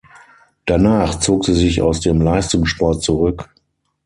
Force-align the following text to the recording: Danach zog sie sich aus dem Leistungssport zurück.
Danach 0.65 1.19
zog 1.19 1.45
sie 1.45 1.53
sich 1.53 1.83
aus 1.83 1.99
dem 1.99 2.21
Leistungssport 2.23 3.03
zurück. 3.03 3.51